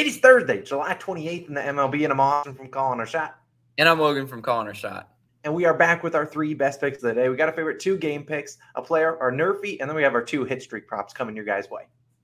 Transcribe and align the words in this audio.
It 0.00 0.06
is 0.06 0.16
Thursday, 0.16 0.62
July 0.62 0.94
28th 0.94 1.48
in 1.48 1.52
the 1.52 1.60
MLB, 1.60 2.04
and 2.04 2.12
I'm 2.14 2.20
Austin 2.20 2.54
from 2.54 2.68
Calling 2.68 3.00
a 3.00 3.06
Shot. 3.06 3.38
And 3.76 3.86
I'm 3.86 4.00
Logan 4.00 4.26
from 4.26 4.40
Calling 4.40 4.68
a 4.68 4.72
Shot. 4.72 5.10
And 5.44 5.54
we 5.54 5.66
are 5.66 5.74
back 5.74 6.02
with 6.02 6.14
our 6.14 6.24
three 6.24 6.54
best 6.54 6.80
picks 6.80 6.96
of 6.96 7.02
the 7.02 7.12
day. 7.12 7.28
We 7.28 7.36
got 7.36 7.50
a 7.50 7.52
favorite 7.52 7.80
two 7.80 7.98
game 7.98 8.24
picks, 8.24 8.56
a 8.76 8.80
player, 8.80 9.20
our 9.20 9.30
nerfy, 9.30 9.78
and 9.78 9.90
then 9.90 9.94
we 9.94 10.02
have 10.02 10.14
our 10.14 10.24
two 10.24 10.44
hit 10.44 10.62
streak 10.62 10.86
props 10.86 11.12
coming 11.12 11.36
your 11.36 11.44
guys' 11.44 11.68
way. 11.68 11.82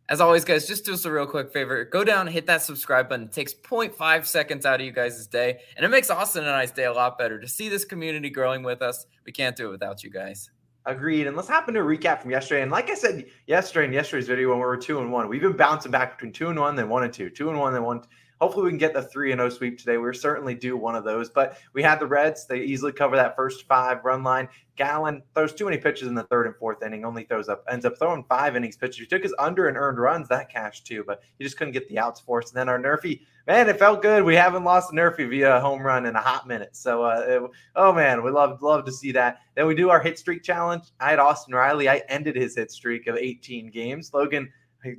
As 0.09 0.23
always, 0.23 0.43
guys, 0.43 0.67
just 0.67 0.87
do 0.87 0.95
us 0.95 1.05
a 1.05 1.13
real 1.13 1.27
quick 1.27 1.53
favor. 1.53 1.85
Go 1.85 2.03
down, 2.03 2.29
hit 2.29 2.47
that 2.47 2.63
subscribe 2.63 3.11
button. 3.11 3.27
It 3.27 3.33
takes 3.33 3.53
0.5 3.53 4.25
seconds 4.25 4.65
out 4.65 4.81
of 4.81 4.87
you 4.87 4.91
guys' 4.93 5.27
day. 5.27 5.61
And 5.77 5.85
it 5.85 5.91
makes 5.91 6.09
Austin 6.09 6.45
and 6.45 6.57
I's 6.57 6.71
day 6.71 6.87
a 6.87 6.95
lot 6.95 7.19
better. 7.19 7.39
To 7.39 7.47
see 7.47 7.69
this 7.69 7.85
community 7.85 8.31
growing 8.31 8.63
with 8.63 8.81
us, 8.81 9.05
we 9.27 9.33
can't 9.33 9.55
do 9.55 9.69
it 9.69 9.73
without 9.73 10.03
you 10.03 10.09
guys. 10.09 10.49
Agreed. 10.87 11.27
And 11.27 11.37
let's 11.37 11.49
hop 11.49 11.69
into 11.69 11.81
a 11.81 11.85
recap 11.85 12.23
from 12.23 12.31
yesterday. 12.31 12.63
And 12.63 12.71
like 12.71 12.89
I 12.91 12.95
said 12.95 13.27
yesterday 13.47 13.87
in 13.87 13.93
yesterday's 13.93 14.29
video 14.29 14.51
when 14.51 14.59
we 14.59 14.65
were 14.65 14.77
two 14.77 15.01
and 15.01 15.13
one, 15.13 15.29
we've 15.29 15.43
been 15.43 15.57
bouncing 15.57 15.91
back 15.91 16.17
between 16.17 16.33
two 16.33 16.49
and 16.49 16.59
one, 16.59 16.77
then 16.77 16.89
one 16.89 17.03
and 17.03 17.13
two, 17.13 17.29
two 17.29 17.51
and 17.51 17.59
one, 17.59 17.73
then 17.73 17.83
one. 17.83 18.03
Hopefully, 18.41 18.65
we 18.65 18.71
can 18.71 18.79
get 18.79 18.93
the 18.93 19.03
three 19.03 19.33
and 19.33 19.39
zero 19.39 19.47
oh 19.47 19.51
sweep 19.51 19.79
today. 19.79 19.97
We're 19.97 20.13
certainly 20.13 20.55
do 20.55 20.77
one 20.77 20.95
of 20.95 21.05
those. 21.05 21.31
But 21.31 21.59
we 21.73 21.83
had 21.83 21.99
the 21.99 22.07
Reds; 22.07 22.47
they 22.47 22.61
easily 22.61 22.93
cover 22.93 23.17
that 23.17 23.35
first 23.35 23.67
five 23.67 24.05
run 24.05 24.23
line. 24.23 24.49
Gallen 24.77 25.23
throws 25.35 25.55
too 25.55 25.65
many 25.65 25.79
pitches 25.79 26.07
in 26.09 26.15
the 26.15 26.25
third 26.25 26.47
and 26.47 26.55
fourth 26.57 26.83
inning. 26.83 27.05
Only 27.05 27.25
throws 27.25 27.49
up, 27.49 27.65
ends 27.71 27.87
up 27.87 27.99
throwing 27.99 28.25
five 28.25 28.55
innings 28.55 28.77
pitches. 28.77 28.99
He 28.99 29.07
took 29.07 29.23
his 29.23 29.35
under 29.39 29.69
and 29.69 29.77
earned 29.77 29.99
runs 29.99 30.29
that 30.29 30.51
cash 30.51 30.83
too, 30.83 31.03
but 31.07 31.23
he 31.39 31.45
just 31.45 31.57
couldn't 31.57 31.73
get 31.73 31.89
the 31.89 31.99
outs 31.99 32.21
for 32.21 32.43
us. 32.43 32.51
And 32.51 32.59
then 32.59 32.69
our 32.69 32.79
Nerfy, 32.79 33.21
man, 33.47 33.71
it 33.71 33.79
felt 33.79 34.03
good. 34.03 34.23
We 34.23 34.35
haven't 34.35 34.65
lost 34.65 34.93
a 34.93 34.95
Nerfy 34.95 35.31
via 35.31 35.57
a 35.57 35.61
home 35.61 35.81
run 35.81 36.05
in 36.05 36.15
a 36.15 36.21
hot 36.21 36.47
minute. 36.47 36.77
So, 36.77 37.05
uh, 37.05 37.25
it, 37.27 37.43
oh 37.75 37.93
man, 37.93 38.23
we 38.23 38.31
love 38.31 38.61
love 38.61 38.85
to 38.85 38.93
see 38.93 39.13
that. 39.13 39.41
Then 39.55 39.67
we 39.67 39.75
do 39.75 39.89
our 39.89 40.01
hit 40.01 40.19
streak 40.19 40.43
challenge. 40.43 40.85
I 41.01 41.11
had 41.11 41.19
Austin 41.19 41.55
Riley. 41.55 41.89
I 41.89 42.03
ended 42.09 42.37
his 42.37 42.55
hit 42.55 42.71
streak 42.71 43.07
of 43.07 43.17
18 43.17 43.71
games. 43.71 44.13
Logan 44.13 44.53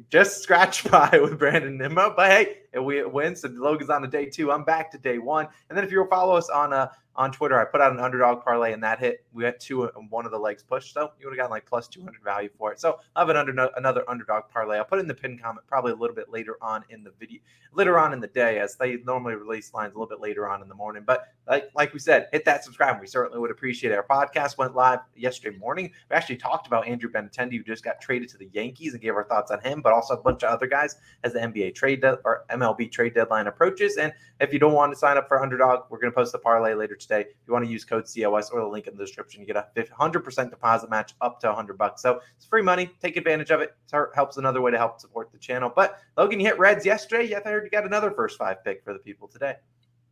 just 0.10 0.42
scratched 0.42 0.90
by 0.92 1.10
with 1.22 1.38
Brandon 1.38 1.78
Nimmo. 1.78 2.14
But 2.16 2.32
hey, 2.32 2.58
we 2.74 3.04
win. 3.04 3.36
So 3.36 3.50
Logan's 3.50 3.90
on 3.90 4.04
a 4.04 4.08
day 4.08 4.26
two. 4.26 4.52
I'm 4.52 4.64
back 4.64 4.92
to 4.92 4.98
day 4.98 5.18
one. 5.18 5.48
And 5.70 5.78
then 5.78 5.86
if 5.86 5.92
you 5.92 6.06
follow 6.10 6.36
us 6.36 6.50
on 6.50 6.74
uh, 6.74 6.90
on 7.18 7.32
Twitter, 7.32 7.60
I 7.60 7.66
put 7.66 7.82
out 7.82 7.92
an 7.92 8.00
underdog 8.00 8.44
parlay 8.44 8.74
and 8.74 8.84
that 8.84 9.00
hit. 9.00 9.26
We 9.34 9.44
had 9.44 9.60
two 9.60 9.86
and 9.86 10.10
one 10.12 10.26
of 10.26 10.32
the 10.32 10.38
legs 10.38 10.62
pushed. 10.62 10.94
So 10.94 11.12
you 11.20 11.26
would 11.26 11.34
have 11.34 11.38
gotten 11.38 11.52
like 11.52 11.66
plus 11.66 11.88
200 11.88 12.24
value 12.24 12.50
for 12.58 12.72
it. 12.72 12.80
So 12.80 13.00
I 13.16 13.22
have 13.22 13.30
an 13.30 13.38
under, 13.38 13.70
another 13.76 14.04
underdog 14.08 14.44
parlay. 14.54 14.78
I'll 14.78 14.86
put 14.86 15.00
in 15.00 15.08
the 15.08 15.16
pin 15.16 15.38
comment 15.38 15.66
probably 15.68 15.94
a 15.94 15.96
little 15.96 16.16
bit 16.16 16.30
later 16.30 16.58
on 16.62 16.84
in 16.90 17.04
the 17.04 17.12
video, 17.20 17.40
later 17.74 17.98
on 17.98 18.14
in 18.14 18.20
the 18.20 18.28
day, 18.28 18.60
as 18.60 18.76
they 18.76 18.98
normally 18.98 19.34
release 19.34 19.74
lines 19.74 19.96
a 19.96 19.98
little 19.98 20.08
bit 20.08 20.22
later 20.22 20.48
on 20.48 20.62
in 20.62 20.70
the 20.70 20.76
morning. 20.76 21.04
But 21.06 21.30
like, 21.48 21.72
like 21.76 21.92
we 21.92 22.00
said, 22.00 22.28
hit 22.32 22.46
that 22.46 22.64
subscribe. 22.64 23.02
We 23.02 23.08
certainly 23.08 23.40
would 23.40 23.52
appreciate 23.52 23.92
it. 23.92 23.96
Our 23.96 24.06
podcast 24.06 24.60
went 24.60 24.76
live 24.76 25.00
yesterday 25.16 25.58
morning. 25.58 25.92
We 26.12 26.16
actually 26.16 26.38
talked 26.38 26.68
about 26.68 26.88
Andrew 26.88 27.12
Benintendi, 27.12 27.58
who 27.58 27.64
just 27.64 27.84
got 27.84 28.00
traded 28.00 28.30
to 28.30 28.38
the 28.38 28.50
Yankees 28.54 28.94
and 28.94 29.02
gave 29.02 29.16
our 29.16 29.24
thoughts 29.24 29.50
on 29.50 29.60
him, 29.62 29.82
but 29.82 29.92
also 29.92 30.14
a 30.14 30.22
bunch 30.22 30.44
of 30.44 30.52
other 30.52 30.68
guys 30.68 30.98
as 31.24 31.34
the 31.34 31.40
NBA 31.40 31.74
trade 31.74 32.04
or 32.06 32.46
MLB 32.58 32.92
trade 32.92 33.14
deadline 33.14 33.48
approaches. 33.48 33.98
And 33.98 34.14
if 34.40 34.54
you 34.54 34.60
don't 34.60 34.74
want 34.74 34.92
to 34.92 34.98
sign 34.98 35.18
up 35.18 35.28
for 35.28 35.42
underdog, 35.42 35.86
we're 35.90 36.00
going 36.00 36.12
to 36.12 36.16
post 36.16 36.32
the 36.32 36.40
parlay 36.40 36.74
later 36.74 36.96
today. 36.96 37.22
If 37.22 37.48
you 37.48 37.54
want 37.54 37.66
to 37.66 37.72
use 37.72 37.86
code 37.86 38.06
COS 38.06 38.50
or 38.50 38.62
the 38.62 38.68
link 38.68 38.88
in 38.88 38.96
the 38.96 39.04
description. 39.04 39.42
You 39.42 39.48
get 39.48 39.56
a 39.56 39.68
100% 39.76 40.50
deposit 40.50 40.90
match 40.90 41.14
up 41.22 41.40
to 41.42 41.48
100 41.48 41.78
bucks. 41.78 42.02
So 42.02 42.22
it's 42.36 42.46
free 42.46 42.62
money. 42.62 42.90
Take 43.02 43.18
advantage 43.18 43.52
of 43.52 43.62
it. 43.62 43.76
It 43.92 44.10
helps 44.16 44.38
another 44.38 44.62
way 44.62 44.72
to 44.72 44.78
help 44.78 45.00
support 45.00 45.32
the 45.32 45.38
channel. 45.38 45.72
But 45.76 46.00
Logan, 46.18 46.40
you 46.40 46.46
hit 46.48 46.60
Reds 46.60 46.86
yesterday. 46.86 47.28
Yeah, 47.30 47.40
I 47.46 47.50
heard 47.50 47.64
you 47.64 47.70
got 47.70 47.86
another 47.86 48.12
first 48.12 48.38
five 48.38 48.64
pick 48.64 48.84
for 48.84 48.94
the 48.94 49.00
people 49.00 49.28
today. 49.28 49.56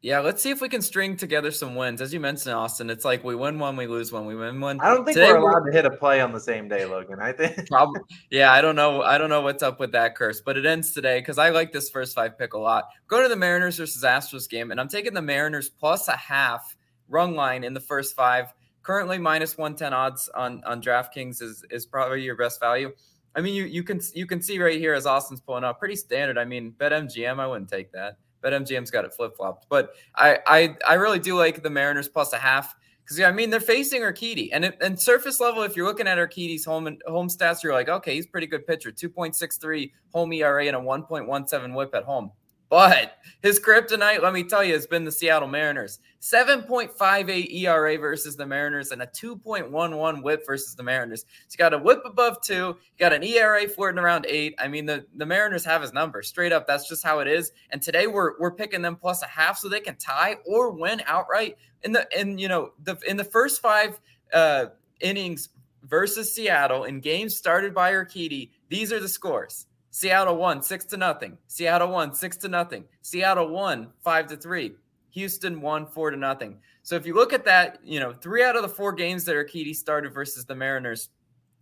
Yeah, 0.06 0.20
let's 0.20 0.44
see 0.44 0.52
if 0.52 0.62
we 0.62 0.70
can 0.70 0.84
string 0.84 1.18
together 1.18 1.50
some 1.50 1.74
wins. 1.74 2.00
As 2.00 2.14
you 2.14 2.20
mentioned, 2.20 2.54
Austin, 2.54 2.92
it's 2.92 3.04
like 3.04 3.24
we 3.24 3.34
win 3.34 3.58
one, 3.58 3.76
we 3.76 3.88
lose 3.88 4.12
one, 4.12 4.28
we 4.28 4.36
win 4.36 4.62
one. 4.62 4.80
I 4.80 4.94
don't 4.94 5.04
think 5.04 5.16
Today, 5.18 5.32
we're 5.32 5.38
allowed 5.38 5.64
we're, 5.64 5.72
to 5.72 5.76
hit 5.76 5.86
a 5.86 5.90
play 5.90 6.22
on 6.22 6.32
the 6.32 6.40
same 6.40 6.68
day, 6.68 6.86
Logan. 6.86 7.18
I 7.20 7.32
think 7.32 7.68
probably. 7.72 8.02
Yeah, 8.30 8.54
I 8.54 8.62
don't 8.62 8.76
know. 8.76 9.02
I 9.02 9.18
don't 9.18 9.32
know 9.32 9.42
what's 9.42 9.64
up 9.64 9.80
with 9.80 9.94
that 9.94 10.14
curse, 10.16 10.42
but 10.42 10.58
it 10.58 10.66
ends 10.68 10.92
today 10.92 11.22
because 11.22 11.40
I 11.40 11.50
like 11.50 11.72
this 11.72 11.90
first 11.90 12.14
five 12.14 12.38
pick 12.38 12.54
a 12.54 12.60
lot. 12.60 12.90
Go 13.08 13.24
to 13.24 13.28
the 13.28 13.36
Mariners 13.36 13.78
versus 13.78 14.04
Astros 14.04 14.48
game, 14.48 14.70
and 14.70 14.80
I'm 14.80 14.90
taking 14.90 15.16
the 15.16 15.24
Mariners 15.24 15.70
plus 15.70 16.08
a 16.08 16.16
half 16.16 16.78
run 17.10 17.34
line 17.34 17.64
in 17.64 17.74
the 17.74 17.80
first 17.80 18.16
five. 18.16 18.54
Currently 18.84 19.18
minus 19.18 19.58
110 19.58 19.92
odds 19.92 20.30
on, 20.36 20.62
on 20.68 20.84
DraftKings 20.84 21.42
is, 21.42 21.66
is 21.72 21.88
probably 21.88 22.22
your 22.22 22.36
best 22.36 22.60
value. 22.60 22.92
I 23.36 23.42
mean, 23.42 23.56
you, 23.56 23.64
you 23.64 23.82
can 23.82 24.00
you 24.14 24.28
can 24.28 24.40
see 24.40 24.60
right 24.60 24.78
here 24.78 24.94
as 24.94 25.08
Austin's 25.08 25.42
pulling 25.42 25.64
up, 25.64 25.80
pretty 25.80 25.96
standard. 25.96 26.38
I 26.38 26.46
mean, 26.46 26.76
BetMGM, 26.78 27.40
I 27.40 27.48
wouldn't 27.48 27.72
take 27.72 27.92
that. 27.94 28.20
BetMGM's 28.44 28.92
got 28.92 29.06
it 29.06 29.14
flip 29.14 29.36
flopped, 29.36 29.68
but 29.70 29.92
I, 30.16 30.40
I 30.48 30.78
I 30.88 30.94
really 30.96 31.20
do 31.20 31.38
like 31.38 31.64
the 31.64 31.70
Mariners 31.70 32.08
plus 32.08 32.34
a 32.34 32.38
half 32.38 32.76
because 33.04 33.20
yeah, 33.20 33.28
I 33.28 33.32
mean 33.32 33.50
they're 33.50 33.60
facing 33.60 34.02
Urquidy, 34.02 34.50
and 34.52 34.74
and 34.82 35.00
surface 35.00 35.40
level, 35.40 35.64
if 35.64 35.76
you're 35.76 35.86
looking 35.86 36.08
at 36.08 36.18
Urquidy's 36.18 36.66
home 36.66 36.88
and 36.88 37.02
home 37.08 37.28
stats, 37.28 37.64
you're 37.64 37.74
like, 37.74 37.90
okay, 37.90 38.16
he's 38.16 38.26
pretty 38.26 38.48
good 38.48 38.66
pitcher, 38.66 38.92
2.63 38.92 39.92
home 40.14 40.34
ERA 40.34 40.66
and 40.66 40.76
a 40.76 40.80
1.17 40.80 41.74
WHIP 41.74 41.96
at 41.96 42.04
home. 42.04 42.32
But 42.76 43.20
his 43.42 43.58
kryptonite, 43.58 44.22
let 44.22 44.34
me 44.34 44.44
tell 44.44 44.62
you, 44.62 44.74
has 44.74 44.86
been 44.86 45.06
the 45.06 45.12
Seattle 45.12 45.48
Mariners. 45.48 46.00
7.58 46.20 47.54
ERA 47.54 47.98
versus 47.98 48.36
the 48.36 48.46
Mariners 48.46 48.92
and 48.92 49.02
a 49.02 49.08
2.11 49.08 50.22
whip 50.22 50.46
versus 50.46 50.76
the 50.76 50.84
Mariners. 50.84 51.24
He's 51.46 51.56
got 51.56 51.74
a 51.74 51.78
whip 51.78 52.02
above 52.04 52.42
two, 52.42 52.76
got 53.00 53.14
an 53.14 53.24
ERA 53.24 53.66
flirting 53.70 53.98
around 53.98 54.26
eight. 54.28 54.56
I 54.60 54.68
mean, 54.68 54.86
the, 54.86 55.06
the 55.16 55.26
Mariners 55.26 55.64
have 55.64 55.84
his 55.84 55.94
number 55.94 56.22
straight 56.22 56.52
up. 56.52 56.68
That's 56.68 56.90
just 56.90 57.02
how 57.02 57.20
it 57.20 57.30
is. 57.30 57.54
And 57.70 57.82
today 57.82 58.08
we're 58.08 58.38
we're 58.42 58.52
picking 58.52 58.82
them 58.82 58.98
plus 58.98 59.24
a 59.24 59.28
half 59.28 59.58
so 59.58 59.70
they 59.70 59.80
can 59.80 59.96
tie 59.96 60.36
or 60.46 60.72
win 60.72 61.02
outright. 61.06 61.56
In 61.84 61.94
the 61.94 62.06
in 62.20 62.38
you 62.38 62.50
know 62.50 62.74
the 62.84 62.98
in 63.08 63.16
the 63.16 63.24
first 63.24 63.62
five 63.62 64.02
uh 64.34 64.66
innings 65.00 65.48
versus 65.84 66.36
Seattle 66.36 66.84
in 66.84 67.00
games 67.00 67.38
started 67.38 67.74
by 67.74 67.94
Urquidy, 67.94 68.50
these 68.68 68.92
are 68.92 69.00
the 69.00 69.08
scores. 69.08 69.68
Seattle 69.96 70.36
won 70.36 70.62
six 70.62 70.84
to 70.84 70.98
nothing. 70.98 71.38
Seattle 71.48 71.88
won 71.88 72.14
six 72.14 72.36
to 72.36 72.50
nothing. 72.50 72.84
Seattle 73.02 73.48
won 73.48 73.88
five 74.04 74.28
to 74.28 74.36
three. 74.36 74.76
Houston 75.12 75.62
won 75.62 75.86
four 75.86 76.12
to 76.12 76.18
nothing. 76.18 76.58
So 76.84 76.98
if 76.98 77.06
you 77.06 77.16
look 77.16 77.32
at 77.32 77.46
that, 77.46 77.80
you 77.82 78.02
know, 78.02 78.12
three 78.12 78.44
out 78.44 78.58
of 78.58 78.62
the 78.62 78.68
four 78.68 78.92
games 78.92 79.24
that 79.24 79.38
Urquidy 79.38 79.74
started 79.74 80.14
versus 80.14 80.44
the 80.44 80.54
Mariners, 80.54 81.12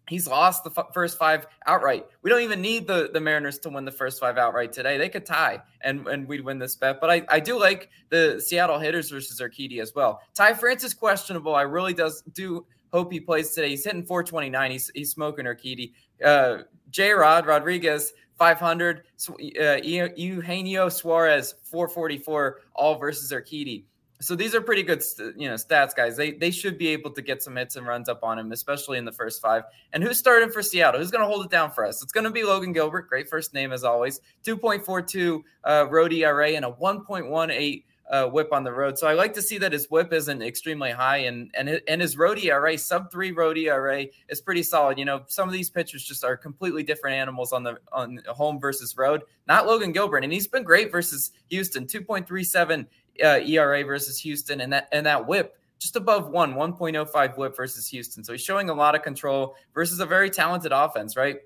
he's 0.09 0.27
lost 0.27 0.63
the 0.63 0.71
f- 0.75 0.87
first 0.95 1.19
five 1.19 1.45
outright. 1.67 2.07
We 2.23 2.31
don't 2.31 2.41
even 2.41 2.59
need 2.59 2.87
the, 2.87 3.11
the 3.13 3.19
Mariners 3.19 3.59
to 3.59 3.69
win 3.69 3.85
the 3.85 3.91
first 3.91 4.19
five 4.19 4.39
outright 4.39 4.73
today. 4.73 4.97
They 4.97 5.09
could 5.09 5.27
tie 5.27 5.61
and, 5.81 6.07
and 6.07 6.27
we'd 6.27 6.43
win 6.43 6.57
this 6.57 6.75
bet. 6.75 6.99
But 6.99 7.11
I, 7.11 7.21
I 7.29 7.39
do 7.39 7.59
like 7.59 7.91
the 8.09 8.41
Seattle 8.43 8.79
hitters 8.79 9.11
versus 9.11 9.39
Urquidy 9.39 9.79
as 9.79 9.93
well. 9.93 10.21
Ty 10.33 10.55
France 10.55 10.91
questionable. 10.95 11.53
I 11.53 11.61
really 11.61 11.93
does 11.93 12.23
do 12.33 12.65
hope 12.91 13.11
he 13.11 13.19
plays 13.19 13.51
today. 13.51 13.69
He's 13.69 13.83
hitting 13.83 14.03
429. 14.03 14.71
He's 14.71 14.91
he's 14.95 15.11
smoking 15.11 15.45
Urquidy. 15.45 15.93
Uh, 16.25 16.63
J 16.89 17.11
Rod 17.11 17.47
Rodriguez 17.47 18.13
500. 18.37 19.03
Uh, 19.29 19.77
Eugenio 19.83 20.89
Suarez 20.89 21.55
444, 21.63 22.61
all 22.75 22.97
versus 22.97 23.31
Urquidy. 23.31 23.85
So 24.23 24.35
these 24.35 24.55
are 24.55 24.61
pretty 24.61 24.83
good, 24.83 25.03
you 25.37 25.49
know, 25.49 25.55
stats, 25.55 25.93
guys. 25.93 26.15
They 26.15 26.31
they 26.31 26.49
should 26.49 26.77
be 26.77 26.87
able 26.89 27.11
to 27.11 27.21
get 27.21 27.43
some 27.43 27.57
hits 27.57 27.75
and 27.75 27.85
runs 27.85 28.07
up 28.07 28.23
on 28.23 28.39
him, 28.39 28.53
especially 28.53 28.97
in 28.97 29.03
the 29.03 29.11
first 29.11 29.41
five. 29.41 29.63
And 29.91 30.01
who's 30.01 30.17
starting 30.17 30.49
for 30.49 30.61
Seattle? 30.61 31.01
Who's 31.01 31.11
going 31.11 31.23
to 31.23 31.27
hold 31.27 31.43
it 31.43 31.51
down 31.51 31.71
for 31.71 31.85
us? 31.85 32.01
It's 32.01 32.13
going 32.13 32.23
to 32.23 32.29
be 32.29 32.43
Logan 32.43 32.71
Gilbert. 32.71 33.09
Great 33.09 33.29
first 33.29 33.53
name 33.53 33.73
as 33.73 33.83
always. 33.83 34.21
2.42 34.45 35.41
uh, 35.65 35.87
road 35.89 36.13
ERA 36.13 36.51
and 36.51 36.63
a 36.63 36.71
1.18 36.71 37.83
uh, 38.09 38.27
whip 38.27 38.51
on 38.51 38.63
the 38.63 38.71
road. 38.71 38.97
So 38.97 39.07
I 39.07 39.13
like 39.13 39.33
to 39.33 39.41
see 39.41 39.57
that 39.59 39.71
his 39.71 39.89
whip 39.89 40.11
isn't 40.11 40.41
extremely 40.41 40.91
high, 40.91 41.17
and 41.17 41.49
and 41.53 41.81
and 41.87 42.01
his 42.01 42.17
road 42.17 42.37
ERA, 42.39 42.77
sub 42.77 43.11
three 43.11 43.31
road 43.31 43.57
ERA, 43.57 44.05
is 44.29 44.41
pretty 44.41 44.63
solid. 44.63 44.97
You 44.97 45.05
know, 45.05 45.23
some 45.27 45.47
of 45.47 45.53
these 45.53 45.69
pitchers 45.69 46.03
just 46.03 46.23
are 46.23 46.35
completely 46.35 46.83
different 46.83 47.15
animals 47.15 47.53
on 47.53 47.63
the 47.63 47.77
on 47.91 48.19
home 48.27 48.59
versus 48.59 48.97
road. 48.97 49.23
Not 49.47 49.67
Logan 49.67 49.91
Gilbert, 49.91 50.23
and 50.23 50.33
he's 50.33 50.47
been 50.47 50.63
great 50.63 50.91
versus 50.91 51.31
Houston, 51.49 51.87
two 51.87 52.01
point 52.01 52.27
three 52.27 52.43
seven 52.43 52.87
uh, 53.23 53.39
ERA 53.45 53.83
versus 53.83 54.19
Houston, 54.19 54.61
and 54.61 54.73
that 54.73 54.89
and 54.91 55.05
that 55.05 55.25
whip 55.25 55.57
just 55.79 55.97
above 55.97 56.29
one, 56.29 56.53
1.05 56.53 57.37
whip 57.37 57.57
versus 57.57 57.89
Houston. 57.89 58.23
So 58.23 58.31
he's 58.31 58.41
showing 58.41 58.69
a 58.69 58.73
lot 58.73 58.95
of 58.95 59.01
control 59.01 59.57
versus 59.73 59.99
a 59.99 60.05
very 60.05 60.29
talented 60.29 60.71
offense, 60.71 61.17
right? 61.17 61.39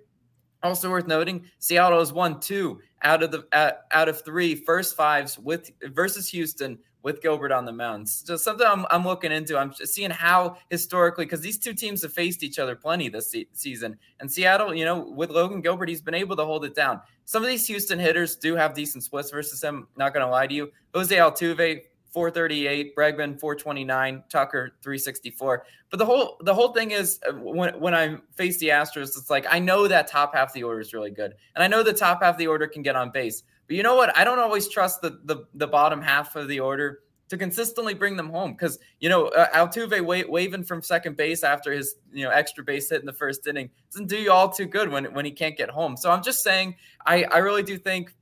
Also 0.64 0.90
worth 0.90 1.08
noting, 1.08 1.46
Seattle 1.60 2.00
has 2.00 2.12
won 2.12 2.40
two 2.40 2.82
out 3.04 3.22
of 3.22 3.32
the 3.32 3.48
uh, 3.54 3.72
out 3.92 4.10
of 4.10 4.24
three 4.24 4.56
first 4.56 4.96
fives 4.96 5.38
with 5.38 5.72
versus 5.84 6.28
Houston 6.30 6.80
with 7.04 7.22
Gilbert 7.22 7.52
on 7.52 7.64
the 7.64 7.72
mound. 7.72 8.10
So 8.10 8.36
something 8.36 8.66
I'm, 8.68 8.86
I'm 8.90 9.06
looking 9.06 9.32
into. 9.32 9.58
I'm 9.58 9.72
seeing 9.74 10.10
how 10.10 10.58
historically 10.70 11.26
because 11.26 11.42
these 11.42 11.58
two 11.58 11.74
teams 11.74 12.02
have 12.02 12.12
faced 12.12 12.44
each 12.44 12.60
other 12.60 12.76
plenty 12.76 13.08
this 13.08 13.32
se- 13.32 13.48
season, 13.54 13.98
and 14.20 14.32
Seattle, 14.32 14.74
you 14.74 14.84
know, 14.84 15.00
with 15.00 15.30
Logan 15.30 15.62
Gilbert, 15.62 15.90
he's 15.90 16.02
been 16.02 16.14
able 16.14 16.36
to 16.36 16.44
hold 16.44 16.66
it 16.66 16.76
down. 16.76 17.00
Some 17.26 17.44
of 17.44 17.50
these 17.50 17.68
Houston 17.68 18.00
hitters 18.00 18.36
do 18.36 18.56
have 18.56 18.74
decent 18.74 19.04
splits 19.04 19.32
versus 19.32 19.64
him. 19.64 19.88
Not 19.96 20.14
going 20.14 20.26
to 20.26 20.32
lie 20.32 20.48
to 20.48 20.54
you, 20.54 20.72
Jose 20.94 21.16
Altuve 21.16 21.82
438, 22.10 22.96
Bregman 22.96 23.40
429, 23.40 24.24
Tucker 24.30 24.72
364. 24.82 25.66
But 25.90 25.98
the 26.00 26.06
whole 26.06 26.38
the 26.42 26.54
whole 26.54 26.74
thing 26.74 26.92
is 26.92 27.20
uh, 27.28 27.34
when 27.34 27.80
when 27.80 27.94
I 27.94 28.18
face 28.36 28.58
the 28.58 28.70
Astros, 28.70 29.18
it's 29.18 29.30
like 29.30 29.46
I 29.50 29.60
know 29.60 29.88
that 29.88 30.08
top 30.08 30.34
half 30.34 30.50
of 30.50 30.54
the 30.54 30.64
order 30.64 30.80
is 30.80 30.94
really 30.94 31.12
good, 31.12 31.34
and 31.56 31.64
I 31.64 31.68
know 31.68 31.84
the 31.84 31.94
top 31.94 32.22
half 32.22 32.36
of 32.36 32.40
the 32.40 32.48
order 32.48 32.68
can 32.68 32.82
get 32.82 32.96
on 32.96 33.12
base. 33.12 33.44
But 33.68 33.76
you 33.76 33.84
know 33.84 33.96
what? 33.96 34.16
I 34.18 34.24
don't 34.24 34.40
always 34.40 34.68
trust 34.70 35.02
the 35.02 35.20
the, 35.26 35.46
the 35.54 35.68
bottom 35.68 36.02
half 36.02 36.36
of 36.36 36.48
the 36.48 36.60
order 36.60 37.00
to 37.30 37.38
consistently 37.38 37.94
bring 37.94 38.16
them 38.16 38.30
home 38.30 38.54
because 38.54 38.80
you 39.00 39.10
know 39.10 39.28
uh, 39.28 39.48
Altuve 39.50 40.02
wa- 40.02 40.30
waving 40.30 40.64
from 40.64 40.82
second 40.82 41.18
base 41.18 41.44
after 41.44 41.72
his 41.72 41.96
you 42.12 42.24
know 42.24 42.30
extra 42.30 42.64
base 42.64 42.90
hit 42.90 43.02
in 43.02 43.06
the 43.06 43.14
first 43.14 43.48
inning 43.48 43.70
doesn't 43.92 44.08
do 44.08 44.18
you 44.18 44.32
all 44.32 44.50
too 44.50 44.66
good 44.66 44.90
when 44.90 45.06
when 45.14 45.26
he 45.26 45.32
can't 45.32 45.58
get 45.58 45.70
home. 45.70 45.98
So 45.98 46.12
I'm 46.12 46.24
just 46.24 46.44
saying 46.44 46.76
I 47.06 47.24
I 47.26 47.38
really 47.40 47.64
do 47.64 47.78
think 47.78 48.16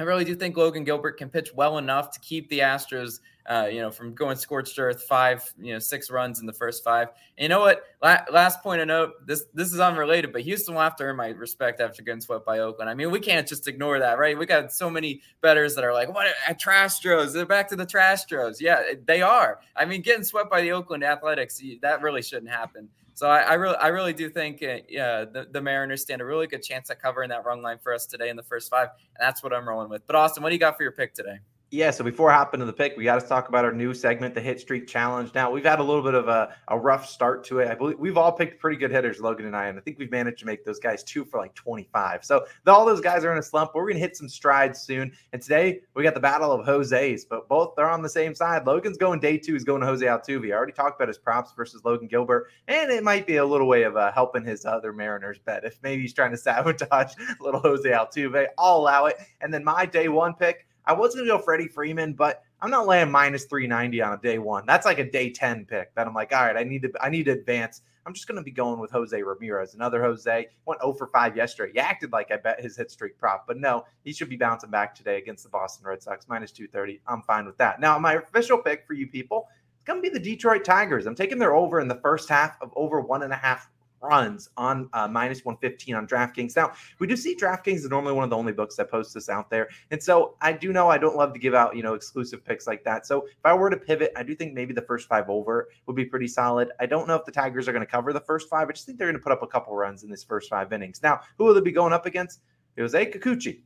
I 0.00 0.04
really 0.04 0.24
do 0.24 0.34
think 0.34 0.56
Logan 0.56 0.84
Gilbert 0.84 1.18
can 1.18 1.28
pitch 1.28 1.52
well 1.54 1.76
enough 1.76 2.10
to 2.12 2.20
keep 2.20 2.48
the 2.48 2.60
Astros, 2.60 3.20
uh, 3.50 3.66
you 3.66 3.80
know, 3.80 3.90
from 3.90 4.14
going 4.14 4.36
scorched 4.36 4.78
earth 4.78 5.02
five, 5.02 5.52
you 5.60 5.72
know, 5.72 5.78
six 5.80 6.08
runs 6.08 6.38
in 6.38 6.46
the 6.46 6.52
first 6.52 6.84
five. 6.84 7.08
And 7.36 7.42
you 7.42 7.48
know 7.48 7.58
what? 7.58 7.82
La- 8.00 8.24
last 8.32 8.62
point 8.62 8.80
of 8.80 8.86
note: 8.86 9.26
this 9.26 9.46
this 9.52 9.72
is 9.72 9.80
unrelated, 9.80 10.32
but 10.32 10.42
Houston 10.42 10.74
will 10.74 10.82
have 10.82 10.94
to 10.96 11.04
earn 11.04 11.16
my 11.16 11.30
respect 11.30 11.80
after 11.80 12.00
getting 12.02 12.20
swept 12.20 12.46
by 12.46 12.60
Oakland. 12.60 12.88
I 12.88 12.94
mean, 12.94 13.10
we 13.10 13.18
can't 13.18 13.48
just 13.48 13.66
ignore 13.66 13.98
that, 13.98 14.20
right? 14.20 14.38
We 14.38 14.46
got 14.46 14.72
so 14.72 14.88
many 14.88 15.20
betters 15.40 15.74
that 15.74 15.82
are 15.82 15.92
like, 15.92 16.14
"What? 16.14 16.28
at 16.46 16.60
Trashtros? 16.60 17.32
They're 17.32 17.44
back 17.44 17.68
to 17.70 17.76
the 17.76 17.86
Trashtros." 17.86 18.60
Yeah, 18.60 18.82
they 19.04 19.20
are. 19.20 19.58
I 19.74 19.84
mean, 19.84 20.02
getting 20.02 20.22
swept 20.22 20.48
by 20.48 20.60
the 20.60 20.70
Oakland 20.70 21.02
Athletics 21.02 21.60
that 21.82 22.02
really 22.02 22.22
shouldn't 22.22 22.52
happen. 22.52 22.88
So 23.14 23.28
I, 23.28 23.40
I, 23.40 23.54
really, 23.54 23.76
I 23.76 23.88
really 23.88 24.14
do 24.14 24.30
think, 24.30 24.62
uh, 24.62 24.78
yeah, 24.88 25.26
the, 25.26 25.46
the 25.50 25.60
Mariners 25.60 26.00
stand 26.00 26.22
a 26.22 26.24
really 26.24 26.46
good 26.46 26.62
chance 26.62 26.88
at 26.88 27.02
covering 27.02 27.28
that 27.28 27.44
run 27.44 27.60
line 27.60 27.78
for 27.82 27.92
us 27.92 28.06
today 28.06 28.30
in 28.30 28.36
the 28.36 28.42
first 28.42 28.70
five, 28.70 28.88
and 29.18 29.26
that's 29.26 29.42
what 29.42 29.52
I'm 29.52 29.68
rolling 29.68 29.90
with. 29.90 30.06
But 30.06 30.16
Austin, 30.16 30.42
what 30.42 30.48
do 30.48 30.54
you 30.54 30.58
got 30.58 30.76
for 30.76 30.84
your 30.84 30.92
pick 30.92 31.12
today? 31.12 31.40
Yeah, 31.72 31.92
so 31.92 32.02
before 32.02 32.32
I 32.32 32.34
hop 32.34 32.52
into 32.52 32.66
the 32.66 32.72
pick, 32.72 32.96
we 32.96 33.04
got 33.04 33.20
to 33.20 33.28
talk 33.28 33.48
about 33.48 33.64
our 33.64 33.70
new 33.70 33.94
segment, 33.94 34.34
the 34.34 34.40
Hit 34.40 34.58
Streak 34.58 34.88
Challenge. 34.88 35.32
Now, 35.36 35.52
we've 35.52 35.64
had 35.64 35.78
a 35.78 35.84
little 35.84 36.02
bit 36.02 36.14
of 36.14 36.26
a, 36.26 36.52
a 36.66 36.76
rough 36.76 37.08
start 37.08 37.44
to 37.44 37.60
it. 37.60 37.70
I 37.70 37.76
believe 37.76 37.96
we've 37.96 38.16
all 38.16 38.32
picked 38.32 38.60
pretty 38.60 38.76
good 38.76 38.90
hitters, 38.90 39.20
Logan 39.20 39.46
and 39.46 39.54
I, 39.54 39.66
and 39.66 39.78
I 39.78 39.80
think 39.80 39.96
we've 39.96 40.10
managed 40.10 40.40
to 40.40 40.46
make 40.46 40.64
those 40.64 40.80
guys 40.80 41.04
two 41.04 41.24
for 41.24 41.38
like 41.38 41.54
25. 41.54 42.24
So 42.24 42.44
all 42.66 42.84
those 42.84 43.00
guys 43.00 43.24
are 43.24 43.30
in 43.30 43.38
a 43.38 43.42
slump. 43.42 43.70
We're 43.72 43.84
going 43.84 43.94
to 43.94 44.00
hit 44.00 44.16
some 44.16 44.28
strides 44.28 44.80
soon. 44.80 45.12
And 45.32 45.40
today 45.40 45.82
we 45.94 46.02
got 46.02 46.14
the 46.14 46.20
battle 46.20 46.50
of 46.50 46.66
Jose's, 46.66 47.24
but 47.24 47.48
both 47.48 47.74
they're 47.76 47.88
on 47.88 48.02
the 48.02 48.08
same 48.08 48.34
side. 48.34 48.66
Logan's 48.66 48.96
going 48.98 49.20
day 49.20 49.38
two, 49.38 49.52
he's 49.52 49.62
going 49.62 49.80
to 49.82 49.86
Jose 49.86 50.04
Altuve. 50.04 50.48
I 50.48 50.56
already 50.56 50.72
talked 50.72 51.00
about 51.00 51.06
his 51.06 51.18
props 51.18 51.52
versus 51.56 51.84
Logan 51.84 52.08
Gilbert, 52.08 52.48
and 52.66 52.90
it 52.90 53.04
might 53.04 53.28
be 53.28 53.36
a 53.36 53.46
little 53.46 53.68
way 53.68 53.84
of 53.84 53.96
uh, 53.96 54.10
helping 54.10 54.44
his 54.44 54.66
other 54.66 54.92
Mariners 54.92 55.38
bet. 55.38 55.64
If 55.64 55.78
maybe 55.84 56.02
he's 56.02 56.14
trying 56.14 56.32
to 56.32 56.36
sabotage 56.36 57.14
little 57.38 57.60
Jose 57.60 57.88
Altuve, 57.88 58.48
I'll 58.58 58.78
allow 58.78 59.06
it. 59.06 59.18
And 59.40 59.54
then 59.54 59.62
my 59.62 59.86
day 59.86 60.08
one 60.08 60.34
pick, 60.34 60.66
I 60.90 60.92
was 60.92 61.14
going 61.14 61.24
to 61.24 61.30
go 61.30 61.38
Freddie 61.38 61.68
Freeman, 61.68 62.14
but 62.14 62.42
I'm 62.60 62.68
not 62.68 62.88
laying 62.88 63.12
minus 63.12 63.44
390 63.44 64.02
on 64.02 64.12
a 64.12 64.20
day 64.20 64.38
one. 64.38 64.66
That's 64.66 64.84
like 64.84 64.98
a 64.98 65.08
day 65.08 65.30
10 65.30 65.64
pick 65.66 65.94
that 65.94 66.04
I'm 66.04 66.14
like, 66.14 66.34
all 66.34 66.44
right, 66.44 66.56
I 66.56 66.64
need 66.64 66.82
to 66.82 66.90
I 67.00 67.08
need 67.08 67.26
to 67.26 67.30
advance. 67.30 67.82
I'm 68.04 68.12
just 68.12 68.26
going 68.26 68.38
to 68.38 68.42
be 68.42 68.50
going 68.50 68.80
with 68.80 68.90
Jose 68.90 69.22
Ramirez. 69.22 69.74
Another 69.74 70.02
Jose 70.02 70.48
went 70.66 70.80
0 70.80 70.94
for 70.94 71.06
5 71.06 71.36
yesterday. 71.36 71.74
He 71.74 71.78
acted 71.78 72.10
like 72.10 72.32
I 72.32 72.38
bet 72.38 72.60
his 72.60 72.76
hit 72.76 72.90
streak 72.90 73.16
prop, 73.18 73.46
but 73.46 73.56
no, 73.56 73.84
he 74.02 74.12
should 74.12 74.28
be 74.28 74.36
bouncing 74.36 74.70
back 74.70 74.92
today 74.92 75.18
against 75.18 75.44
the 75.44 75.48
Boston 75.48 75.86
Red 75.86 76.02
Sox 76.02 76.26
minus 76.28 76.50
230. 76.50 77.00
I'm 77.06 77.22
fine 77.22 77.46
with 77.46 77.58
that. 77.58 77.78
Now, 77.78 77.96
my 78.00 78.14
official 78.14 78.58
pick 78.58 78.84
for 78.84 78.94
you 78.94 79.06
people, 79.06 79.46
it's 79.76 79.84
going 79.84 80.02
to 80.02 80.10
be 80.10 80.12
the 80.12 80.18
Detroit 80.18 80.64
Tigers. 80.64 81.06
I'm 81.06 81.14
taking 81.14 81.38
their 81.38 81.54
over 81.54 81.78
in 81.78 81.86
the 81.86 82.00
first 82.02 82.28
half 82.28 82.60
of 82.60 82.72
over 82.74 83.00
one 83.00 83.22
and 83.22 83.32
a 83.32 83.36
half 83.36 83.70
runs 84.02 84.48
on 84.56 84.88
uh, 84.92 85.08
minus 85.08 85.44
115 85.44 85.94
on 85.94 86.06
DraftKings. 86.06 86.56
Now, 86.56 86.72
we 86.98 87.06
do 87.06 87.16
see 87.16 87.36
DraftKings 87.36 87.76
is 87.76 87.88
normally 87.88 88.12
one 88.12 88.24
of 88.24 88.30
the 88.30 88.36
only 88.36 88.52
books 88.52 88.76
that 88.76 88.90
posts 88.90 89.14
this 89.14 89.28
out 89.28 89.50
there. 89.50 89.68
And 89.90 90.02
so 90.02 90.36
I 90.40 90.52
do 90.52 90.72
know 90.72 90.88
I 90.88 90.98
don't 90.98 91.16
love 91.16 91.32
to 91.32 91.38
give 91.38 91.54
out, 91.54 91.76
you 91.76 91.82
know, 91.82 91.94
exclusive 91.94 92.44
picks 92.44 92.66
like 92.66 92.84
that. 92.84 93.06
So 93.06 93.26
if 93.26 93.44
I 93.44 93.54
were 93.54 93.70
to 93.70 93.76
pivot, 93.76 94.12
I 94.16 94.22
do 94.22 94.34
think 94.34 94.54
maybe 94.54 94.72
the 94.72 94.82
first 94.82 95.08
five 95.08 95.28
over 95.28 95.68
would 95.86 95.96
be 95.96 96.04
pretty 96.04 96.28
solid. 96.28 96.70
I 96.80 96.86
don't 96.86 97.06
know 97.06 97.16
if 97.16 97.24
the 97.24 97.32
Tigers 97.32 97.68
are 97.68 97.72
going 97.72 97.84
to 97.84 97.90
cover 97.90 98.12
the 98.12 98.20
first 98.20 98.48
five. 98.48 98.68
I 98.68 98.72
just 98.72 98.86
think 98.86 98.98
they're 98.98 99.08
going 99.08 99.18
to 99.18 99.22
put 99.22 99.32
up 99.32 99.42
a 99.42 99.46
couple 99.46 99.74
runs 99.76 100.02
in 100.02 100.10
this 100.10 100.24
first 100.24 100.48
five 100.50 100.72
innings. 100.72 101.00
Now, 101.02 101.20
who 101.38 101.44
will 101.44 101.54
they 101.54 101.60
be 101.60 101.72
going 101.72 101.92
up 101.92 102.06
against? 102.06 102.40
It 102.76 102.82
was 102.82 102.94
A. 102.94 103.04
Kikuchi 103.04 103.60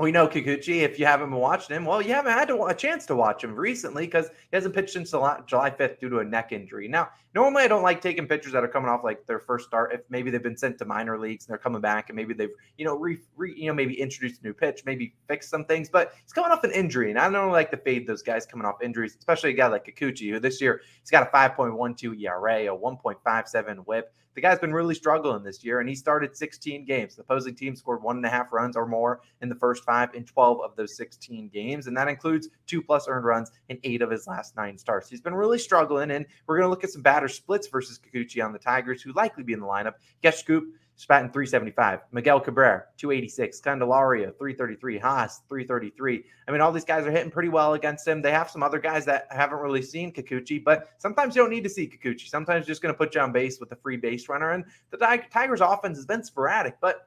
we 0.00 0.12
know 0.12 0.28
Kikuchi. 0.28 0.82
If 0.82 0.98
you 0.98 1.06
haven't 1.06 1.30
been 1.30 1.40
watching 1.40 1.74
him, 1.74 1.84
well, 1.84 2.00
you 2.00 2.12
haven't 2.12 2.32
had 2.32 2.50
a 2.50 2.74
chance 2.74 3.04
to 3.06 3.16
watch 3.16 3.42
him 3.42 3.54
recently 3.56 4.06
because 4.06 4.26
he 4.28 4.56
hasn't 4.56 4.74
pitched 4.74 4.92
since 4.92 5.10
July 5.10 5.70
5th 5.70 5.98
due 5.98 6.08
to 6.08 6.20
a 6.20 6.24
neck 6.24 6.52
injury. 6.52 6.86
Now, 6.86 7.08
normally 7.34 7.64
I 7.64 7.68
don't 7.68 7.82
like 7.82 8.00
taking 8.00 8.28
pitchers 8.28 8.52
that 8.52 8.62
are 8.62 8.68
coming 8.68 8.88
off 8.88 9.02
like 9.02 9.26
their 9.26 9.40
first 9.40 9.66
start. 9.66 9.92
If 9.92 10.02
maybe 10.08 10.30
they've 10.30 10.42
been 10.42 10.56
sent 10.56 10.78
to 10.78 10.84
minor 10.84 11.18
leagues 11.18 11.46
and 11.46 11.50
they're 11.50 11.58
coming 11.58 11.80
back, 11.80 12.10
and 12.10 12.16
maybe 12.16 12.32
they've 12.32 12.52
you 12.76 12.84
know 12.84 12.96
re, 12.96 13.18
re 13.36 13.52
you 13.56 13.66
know 13.66 13.74
maybe 13.74 14.00
introduced 14.00 14.40
a 14.40 14.44
new 14.44 14.54
pitch, 14.54 14.82
maybe 14.86 15.14
fixed 15.26 15.50
some 15.50 15.64
things. 15.64 15.88
But 15.88 16.12
he's 16.22 16.32
coming 16.32 16.52
off 16.52 16.62
an 16.62 16.70
injury, 16.70 17.10
and 17.10 17.18
I 17.18 17.28
don't 17.28 17.50
like 17.50 17.72
to 17.72 17.76
fade 17.76 18.06
those 18.06 18.22
guys 18.22 18.46
coming 18.46 18.66
off 18.66 18.76
injuries, 18.80 19.16
especially 19.18 19.50
a 19.50 19.54
guy 19.54 19.66
like 19.66 19.84
Kikuchi, 19.84 20.30
who 20.30 20.38
this 20.38 20.60
year 20.60 20.80
he's 21.00 21.10
got 21.10 21.28
a 21.28 21.36
5.12 21.36 22.20
ERA, 22.22 22.72
a 22.72 22.78
1.57 22.78 23.78
WHIP 23.84 24.12
the 24.38 24.42
guy's 24.42 24.60
been 24.60 24.72
really 24.72 24.94
struggling 24.94 25.42
this 25.42 25.64
year, 25.64 25.80
and 25.80 25.88
he 25.88 25.96
started 25.96 26.36
16 26.36 26.84
games. 26.84 27.16
The 27.16 27.22
opposing 27.22 27.56
team 27.56 27.74
scored 27.74 28.04
one 28.04 28.18
and 28.18 28.24
a 28.24 28.28
half 28.28 28.52
runs 28.52 28.76
or 28.76 28.86
more 28.86 29.20
in 29.42 29.48
the 29.48 29.56
first 29.56 29.82
five 29.88 30.14
in 30.14 30.24
12 30.24 30.60
of 30.60 30.76
those 30.76 30.94
16 30.96 31.48
games, 31.48 31.86
and 31.86 31.96
that 31.96 32.08
includes 32.08 32.50
two 32.66 32.82
plus 32.82 33.08
earned 33.08 33.24
runs 33.24 33.50
in 33.70 33.78
eight 33.84 34.02
of 34.02 34.10
his 34.10 34.26
last 34.26 34.54
nine 34.54 34.76
starts. 34.76 35.08
He's 35.08 35.22
been 35.22 35.34
really 35.34 35.58
struggling, 35.58 36.10
and 36.10 36.26
we're 36.46 36.58
going 36.58 36.66
to 36.66 36.70
look 36.70 36.84
at 36.84 36.90
some 36.90 37.00
batter 37.00 37.28
splits 37.28 37.68
versus 37.68 37.98
Kikuchi 37.98 38.44
on 38.44 38.52
the 38.52 38.58
Tigers, 38.58 39.00
who 39.00 39.12
likely 39.12 39.44
be 39.44 39.54
in 39.54 39.60
the 39.60 39.66
lineup. 39.66 39.94
Guess 40.22 40.42
Schoop 40.42 40.64
Spaten 40.98 41.32
375, 41.32 42.00
Miguel 42.10 42.40
Cabrera 42.40 42.82
286, 42.96 43.60
Candelario 43.60 44.36
333, 44.36 44.98
Haase 44.98 45.38
333. 45.48 46.24
I 46.46 46.50
mean, 46.50 46.60
all 46.60 46.72
these 46.72 46.84
guys 46.84 47.06
are 47.06 47.10
hitting 47.12 47.30
pretty 47.30 47.50
well 47.50 47.74
against 47.74 48.06
him. 48.06 48.20
They 48.20 48.32
have 48.32 48.50
some 48.50 48.64
other 48.64 48.80
guys 48.80 49.04
that 49.04 49.28
haven't 49.30 49.58
really 49.58 49.80
seen 49.80 50.12
Kikuchi, 50.12 50.62
but 50.62 50.88
sometimes 50.98 51.36
you 51.36 51.42
don't 51.42 51.52
need 51.52 51.62
to 51.62 51.70
see 51.70 51.88
Kikuchi. 51.88 52.28
Sometimes 52.28 52.66
just 52.66 52.82
going 52.82 52.92
to 52.92 52.98
put 52.98 53.14
you 53.14 53.20
on 53.20 53.30
base 53.30 53.60
with 53.60 53.70
a 53.70 53.76
free 53.76 53.96
base 53.96 54.28
runner. 54.28 54.50
And 54.50 54.64
the 54.90 54.96
Tigers' 55.32 55.60
offense 55.60 55.96
has 55.98 56.06
been 56.06 56.24
sporadic, 56.24 56.74
but 56.80 57.06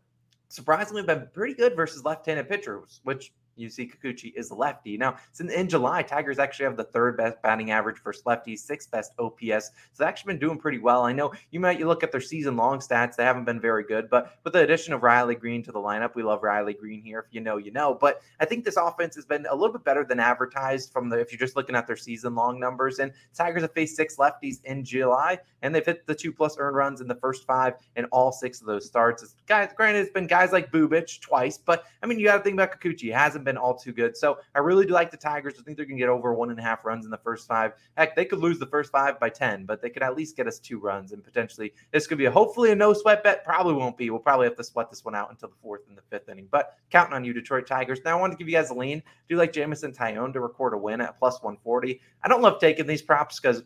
surprisingly 0.51 1.03
been 1.03 1.27
pretty 1.33 1.53
good 1.53 1.75
versus 1.75 2.03
left-handed 2.03 2.49
pitchers, 2.49 2.99
which 3.03 3.31
you 3.61 3.69
see 3.69 3.89
Kikuchi 3.89 4.33
is 4.35 4.51
lefty. 4.51 4.97
Now, 4.97 5.17
since 5.31 5.51
in 5.51 5.69
July, 5.69 6.01
Tigers 6.01 6.39
actually 6.39 6.65
have 6.65 6.77
the 6.77 6.83
third 6.83 7.17
best 7.17 7.41
batting 7.41 7.71
average 7.71 7.97
for 7.97 8.13
lefties, 8.13 8.59
sixth 8.59 8.91
best 8.91 9.13
OPS. 9.19 9.71
So 9.93 9.99
they've 9.99 10.07
actually 10.07 10.33
been 10.33 10.39
doing 10.39 10.57
pretty 10.57 10.79
well. 10.79 11.03
I 11.03 11.13
know 11.13 11.31
you 11.51 11.59
might 11.59 11.79
you 11.79 11.87
look 11.87 12.03
at 12.03 12.11
their 12.11 12.21
season 12.21 12.57
long 12.57 12.79
stats, 12.79 13.15
they 13.15 13.23
haven't 13.23 13.45
been 13.45 13.59
very 13.59 13.83
good, 13.83 14.09
but 14.09 14.37
with 14.43 14.53
the 14.53 14.63
addition 14.63 14.93
of 14.93 15.03
Riley 15.03 15.35
Greene 15.35 15.63
to 15.63 15.71
the 15.71 15.79
lineup, 15.79 16.15
we 16.15 16.23
love 16.23 16.43
Riley 16.43 16.73
Greene 16.73 17.01
here. 17.01 17.19
If 17.19 17.33
you 17.33 17.41
know, 17.41 17.57
you 17.57 17.71
know. 17.71 17.93
But 17.93 18.21
I 18.39 18.45
think 18.45 18.65
this 18.65 18.77
offense 18.77 19.15
has 19.15 19.25
been 19.25 19.45
a 19.49 19.55
little 19.55 19.73
bit 19.73 19.83
better 19.83 20.03
than 20.03 20.19
advertised 20.19 20.91
from 20.91 21.09
the 21.09 21.19
if 21.19 21.31
you're 21.31 21.39
just 21.39 21.55
looking 21.55 21.75
at 21.75 21.87
their 21.87 21.95
season 21.95 22.35
long 22.35 22.59
numbers. 22.59 22.99
And 22.99 23.11
Tigers 23.33 23.61
have 23.61 23.73
faced 23.73 23.95
six 23.95 24.17
lefties 24.17 24.63
in 24.65 24.83
July, 24.83 25.39
and 25.61 25.73
they've 25.73 25.85
hit 25.85 26.05
the 26.07 26.15
two 26.15 26.31
plus 26.31 26.55
earned 26.57 26.75
runs 26.75 27.01
in 27.01 27.07
the 27.07 27.15
first 27.15 27.45
five 27.45 27.75
in 27.95 28.05
all 28.05 28.31
six 28.31 28.61
of 28.61 28.67
those 28.67 28.85
starts. 28.85 29.23
It's 29.23 29.35
guys, 29.47 29.69
granted, 29.75 29.99
it's 29.99 30.11
been 30.11 30.27
guys 30.27 30.51
like 30.51 30.71
Bubic 30.71 31.19
twice, 31.21 31.57
but 31.57 31.85
I 32.01 32.05
mean, 32.07 32.19
you 32.19 32.25
got 32.25 32.37
to 32.37 32.43
think 32.43 32.55
about 32.55 32.79
Kikuchi. 32.79 33.13
Hasn't 33.13 33.45
been 33.45 33.50
all 33.57 33.75
too 33.75 33.91
good. 33.91 34.17
So 34.17 34.39
I 34.55 34.59
really 34.59 34.85
do 34.85 34.93
like 34.93 35.11
the 35.11 35.17
Tigers. 35.17 35.55
I 35.59 35.63
think 35.63 35.77
they're 35.77 35.85
going 35.85 35.97
to 35.97 36.01
get 36.01 36.09
over 36.09 36.33
one 36.33 36.49
and 36.49 36.59
a 36.59 36.63
half 36.63 36.85
runs 36.85 37.05
in 37.05 37.11
the 37.11 37.17
first 37.17 37.47
five. 37.47 37.73
Heck, 37.97 38.15
they 38.15 38.25
could 38.25 38.39
lose 38.39 38.59
the 38.59 38.65
first 38.65 38.91
five 38.91 39.19
by 39.19 39.29
10, 39.29 39.65
but 39.65 39.81
they 39.81 39.89
could 39.89 40.03
at 40.03 40.15
least 40.15 40.35
get 40.35 40.47
us 40.47 40.59
two 40.59 40.79
runs. 40.79 41.11
And 41.11 41.23
potentially, 41.23 41.73
this 41.91 42.07
could 42.07 42.17
be 42.17 42.25
a 42.25 42.31
hopefully 42.31 42.71
a 42.71 42.75
no 42.75 42.93
sweat 42.93 43.23
bet. 43.23 43.43
Probably 43.43 43.73
won't 43.73 43.97
be. 43.97 44.09
We'll 44.09 44.19
probably 44.19 44.47
have 44.47 44.57
to 44.57 44.63
sweat 44.63 44.89
this 44.89 45.05
one 45.05 45.15
out 45.15 45.29
until 45.31 45.49
the 45.49 45.55
fourth 45.61 45.81
and 45.87 45.97
the 45.97 46.03
fifth 46.09 46.29
inning. 46.29 46.47
But 46.51 46.77
counting 46.89 47.13
on 47.13 47.23
you, 47.23 47.33
Detroit 47.33 47.67
Tigers. 47.67 47.99
Now, 48.05 48.17
I 48.17 48.21
want 48.21 48.33
to 48.33 48.37
give 48.37 48.47
you 48.47 48.55
guys 48.55 48.69
a 48.69 48.75
lean. 48.75 49.03
I 49.05 49.11
do 49.29 49.35
like 49.35 49.53
Jameson 49.53 49.93
Taillon 49.93 50.33
to 50.33 50.39
record 50.39 50.73
a 50.73 50.77
win 50.77 51.01
at 51.01 51.17
plus 51.17 51.41
140. 51.41 52.01
I 52.23 52.27
don't 52.27 52.41
love 52.41 52.59
taking 52.59 52.87
these 52.87 53.01
props 53.01 53.39
because 53.39 53.63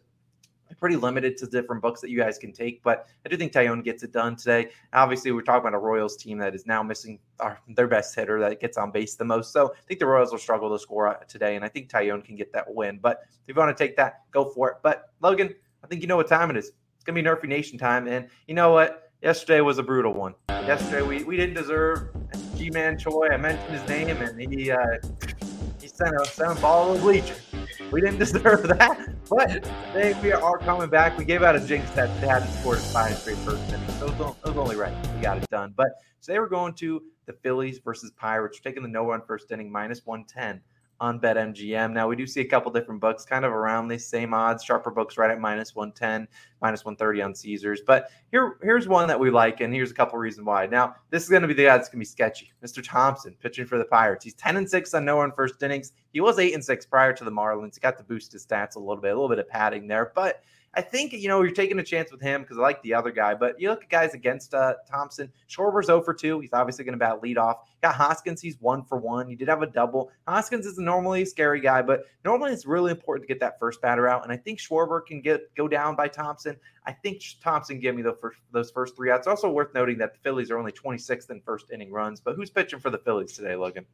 pretty 0.80 0.96
limited 0.96 1.38
to 1.38 1.48
different 1.48 1.82
books 1.82 2.02
that 2.02 2.10
you 2.10 2.20
guys 2.20 2.38
can 2.38 2.52
take, 2.52 2.84
but 2.84 3.08
I 3.26 3.30
do 3.30 3.38
think 3.38 3.52
Taillon 3.52 3.84
gets 3.84 4.04
it 4.04 4.12
done 4.12 4.36
today. 4.36 4.70
Obviously, 4.94 5.32
we're 5.32 5.42
talking 5.42 5.68
about 5.68 5.76
a 5.76 5.80
Royals 5.80 6.16
team 6.18 6.38
that 6.40 6.56
is 6.56 6.66
now 6.66 6.84
missing 6.84 7.20
our, 7.40 7.60
their 7.70 7.88
best 7.88 8.16
hitter 8.16 8.40
that 8.40 8.60
gets 8.60 8.78
on 8.78 8.92
base 8.92 9.16
the 9.16 9.26
most. 9.26 9.52
So 9.52 9.74
I 9.74 9.88
think 9.88 10.00
the 10.00 10.06
Royals 10.06 10.32
will 10.32 10.40
struggle 10.40 10.70
to 10.72 10.80
score 10.80 11.18
today, 11.28 11.56
and 11.56 11.66
I 11.66 11.70
think 11.70 11.90
Taillon 11.90 12.24
can 12.24 12.36
get 12.36 12.52
that 12.54 12.74
win. 12.74 13.00
But 13.02 13.22
if 13.48 13.56
you 13.56 13.60
want 13.60 13.76
to 13.76 13.84
take 13.84 13.96
that, 13.98 14.22
go 14.32 14.50
for 14.50 14.70
it. 14.70 14.78
But 14.84 15.10
Logan, 15.22 15.54
I 15.84 15.88
think 15.88 16.02
you 16.02 16.08
know 16.08 16.18
what 16.18 16.28
time 16.28 16.50
it 16.50 16.58
is. 16.58 16.72
It's 16.96 17.04
gonna 17.04 17.22
be 17.22 17.28
Nerfy 17.28 17.48
Nation 17.48 17.78
time, 17.78 18.08
and 18.08 18.28
you 18.48 18.54
know 18.56 18.72
what? 18.72 19.12
Yesterday 19.22 19.62
was 19.62 19.78
a 19.78 19.84
brutal 19.84 20.14
one. 20.14 20.36
Yesterday 20.50 21.02
we, 21.02 21.24
we 21.24 21.38
didn't 21.38 21.56
deserve 21.56 22.10
Ji-Man 22.58 22.98
Choi. 22.98 23.28
I 23.32 23.38
mentioned 23.38 23.72
his 23.72 23.88
name, 23.88 24.18
and 24.18 24.40
he 24.40 24.72
uh, 24.72 24.98
he 25.80 25.88
sent 25.88 26.16
a 26.16 26.26
sent 26.26 26.58
a 26.58 26.62
ball 26.62 26.94
of 26.94 27.02
bleacher. 27.02 27.36
We 27.92 28.02
didn't 28.02 28.20
deserve 28.20 28.68
that, 28.68 29.16
but 29.30 29.64
today 29.94 30.18
we 30.22 30.32
are 30.32 30.58
coming 30.60 30.90
back. 30.90 31.18
We 31.18 31.26
gave 31.26 31.44
out 31.44 31.56
a 31.56 31.60
jinx 31.60 31.90
that 31.92 32.10
they 32.20 32.28
hadn't 32.28 32.52
scored 32.60 32.80
five 32.80 33.16
straight 33.18 33.38
first 33.38 33.62
innings. 33.72 33.94
So 34.00 34.08
it 34.08 34.18
was, 34.18 34.36
it 34.44 34.48
was 34.50 34.58
only 34.58 34.76
right. 34.76 34.94
We 35.16 35.22
got 35.22 35.38
it 35.38 35.50
done. 35.50 35.74
But 35.76 35.90
today 36.22 36.40
we're 36.40 36.50
going 36.50 36.74
to 36.76 37.04
the 37.26 37.34
Phillies 37.34 37.80
versus 37.80 38.12
Pirates. 38.12 38.60
We're 38.60 38.70
taking 38.70 38.84
the 38.84 38.90
no 38.90 39.06
run 39.06 39.22
first 39.28 39.52
inning 39.52 39.72
minus 39.72 40.02
110 40.06 40.62
on 41.00 41.20
BetMGM. 41.20 41.92
Now 41.92 42.08
we 42.08 42.16
do 42.16 42.26
see 42.26 42.42
a 42.42 42.46
couple 42.46 42.72
different 42.72 43.02
books 43.02 43.26
kind 43.26 43.44
of 43.44 43.52
around 43.52 43.88
the 43.88 43.98
same 43.98 44.34
odds. 44.34 44.64
Sharper 44.64 44.92
books 44.92 45.18
right 45.18 45.30
at 45.30 45.40
minus 45.40 45.76
110, 45.76 46.28
minus 46.62 46.86
130 46.86 47.22
on 47.22 47.36
Caesars. 47.36 47.82
But 47.86 48.10
here, 48.32 48.58
here's 48.62 48.88
one 48.88 49.08
that 49.08 49.20
we 49.20 49.30
like, 49.30 49.62
and 49.62 49.74
here's 49.74 49.92
a 49.92 49.94
couple 49.94 50.18
reasons 50.18 50.46
why. 50.46 50.68
Now, 50.68 50.96
this 51.10 51.24
is 51.24 51.30
going 51.30 51.42
to 51.42 51.48
be 51.48 51.54
the 51.54 51.66
guy 51.66 51.78
that's 51.78 51.90
going 51.90 52.00
to 52.00 52.00
be 52.00 52.06
sketchy. 52.06 52.52
Mr. 52.64 52.84
Thompson 52.84 53.36
pitching 53.42 53.66
for 53.66 53.78
the 53.78 53.86
Pirates. 53.86 54.24
He's 54.24 54.36
10 54.36 54.58
and 54.58 54.70
6 54.70 54.94
on 54.94 55.06
no 55.06 55.20
run 55.20 55.32
first 55.32 55.62
innings. 55.62 55.94
He 56.14 56.22
was 56.22 56.40
8 56.40 56.54
and 56.54 56.64
6 56.64 56.86
prior 56.86 57.14
to 57.14 57.24
the 57.24 57.32
Marlins. 57.32 57.76
He 57.76 57.82
got 57.82 57.98
to 57.98 58.04
boost 58.04 58.32
his 58.32 58.46
stats 58.46 58.76
a 58.76 58.80
little 58.80 59.02
bit, 59.02 59.12
a 59.12 59.16
little 59.16 59.30
bit 59.30 59.40
of 59.40 59.50
padding 59.50 59.88
there. 59.88 60.12
But 60.16 60.44
I 60.76 60.82
think 60.82 61.14
you 61.14 61.30
know 61.30 61.42
you're 61.42 61.52
taking 61.52 61.80
a 61.80 61.84
chance 61.84 62.12
with 62.12 62.22
him 62.22 62.42
because 62.42 62.58
I 62.58 62.62
like 62.62 62.82
the 62.82 62.94
other 62.94 63.12
guy. 63.12 63.34
But 63.34 63.60
you 63.60 63.70
look 63.70 63.84
at 63.84 63.90
guys 63.90 64.14
against 64.14 64.54
uh, 64.54 64.74
Thompson. 64.90 65.32
Schwarber's 65.50 65.86
0 65.86 66.02
for 66.02 66.14
2. 66.14 66.42
He's 66.42 66.52
obviously 66.52 66.84
going 66.84 66.94
to 66.94 67.00
bat 67.00 67.24
lead 67.24 67.38
off. 67.38 67.70
Got 67.82 67.96
Hoskins. 67.96 68.42
He's 68.42 68.60
one 68.60 68.84
for 68.84 68.98
one. 68.98 69.30
He 69.30 69.36
did 69.36 69.48
have 69.48 69.62
a 69.62 69.68
double. 69.68 70.12
Hoskins 70.28 70.66
is 70.66 70.78
a 70.78 70.82
normally 70.82 71.22
a 71.22 71.26
scary 71.26 71.62
guy, 71.62 71.82
but 71.82 72.06
normally 72.26 72.52
it's 72.52 72.66
really 72.66 72.92
important 72.92 73.28
to 73.28 73.34
get 73.34 73.40
that 73.40 73.58
first 73.58 73.82
batter 73.82 74.08
out. 74.08 74.24
And 74.24 74.34
I 74.34 74.38
think 74.38 74.60
Schwarber 74.60 75.06
can 75.06 75.22
get 75.22 75.54
go 75.56 75.68
down 75.68 75.96
by 75.96 76.08
Thompson. 76.08 76.58
I 76.86 76.92
think 76.92 77.22
Thompson 77.42 77.80
give 77.80 77.96
me 77.96 78.02
the 78.02 78.14
first, 78.14 78.40
those 78.52 78.70
first 78.72 78.96
three 78.96 79.12
outs. 79.12 79.28
Also 79.28 79.50
worth 79.50 79.74
noting 79.74 79.98
that 80.00 80.14
the 80.14 80.20
Phillies 80.20 80.52
are 80.52 80.58
only 80.58 80.72
26th 80.72 81.30
in 81.30 81.42
first 81.42 81.72
inning 81.72 81.92
runs. 81.92 82.20
But 82.20 82.36
who's 82.36 82.50
pitching 82.50 82.80
for 82.80 82.90
the 82.90 83.00
Phillies 83.00 83.34
today, 83.34 83.56
Logan? 83.56 83.86